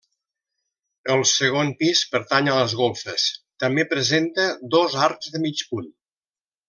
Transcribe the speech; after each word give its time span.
El 1.15 1.19
segon 1.31 1.69
pis 1.83 2.01
pertany 2.15 2.49
a 2.53 2.55
les 2.61 2.73
golfes, 2.79 3.27
també 3.65 3.87
presenta 3.93 4.47
dos 4.77 4.97
arcs 5.11 5.31
de 5.37 5.43
mig 5.45 5.63
punt. 5.75 5.93